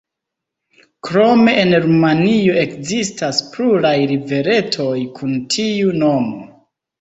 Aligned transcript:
Krome 1.07 1.51
en 1.63 1.75
Rumanio 1.83 2.55
ekzistas 2.61 3.43
pluraj 3.51 3.93
riveretoj 4.13 4.97
kun 5.21 5.37
tiu 5.59 5.95
nomo. 6.07 6.43